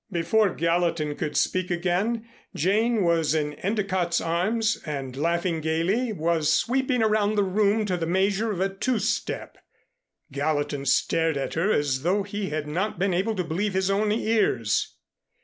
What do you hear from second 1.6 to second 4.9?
again, Jane was in Endicott's arms,